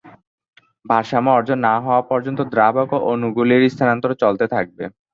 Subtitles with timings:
[0.85, 4.83] ভারসাম্য অর্জন না হওয়া পর্যন্ত দ্রাবক অণুগুলির স্থানান্তর চলতে থাকবে।